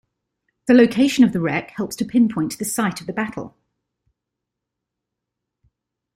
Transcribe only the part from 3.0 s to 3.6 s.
of the battle.